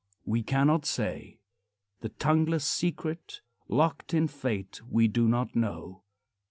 [0.25, 1.41] We cannot say.
[1.99, 6.01] The tongueless secret locked in fate We do not know.